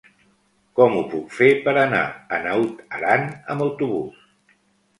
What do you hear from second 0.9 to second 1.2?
ho